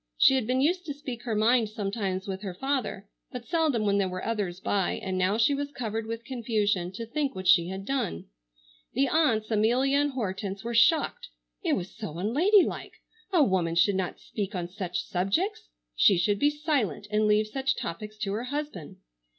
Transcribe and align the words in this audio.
She 0.17 0.33
had 0.33 0.47
been 0.47 0.61
used 0.61 0.83
to 0.87 0.95
speak 0.95 1.21
her 1.25 1.35
mind 1.35 1.69
sometimes 1.69 2.27
with 2.27 2.41
her 2.41 2.55
father, 2.55 3.07
but 3.31 3.45
seldom 3.45 3.85
when 3.85 3.99
there 3.99 4.09
were 4.09 4.25
others 4.25 4.59
by, 4.59 4.93
and 4.93 5.15
now 5.15 5.37
she 5.37 5.53
was 5.53 5.71
covered 5.71 6.07
with 6.07 6.25
confusion 6.25 6.91
to 6.93 7.05
think 7.05 7.35
what 7.35 7.47
she 7.47 7.67
had 7.67 7.85
done. 7.85 8.25
The 8.93 9.07
aunts, 9.07 9.51
Amelia 9.51 9.99
and 9.99 10.13
Hortense, 10.13 10.63
were 10.63 10.73
shocked. 10.73 11.27
It 11.63 11.73
was 11.73 11.95
so 11.95 12.17
unladylike. 12.17 12.93
A 13.31 13.43
woman 13.43 13.75
should 13.75 13.93
not 13.93 14.19
speak 14.19 14.55
on 14.55 14.67
such 14.67 15.03
subjects. 15.03 15.69
She 15.95 16.17
should 16.17 16.39
be 16.39 16.49
silent 16.49 17.05
and 17.11 17.27
leave 17.27 17.45
such 17.45 17.75
topics 17.75 18.17
to 18.23 18.33
her 18.33 18.45
husband. 18.45 18.97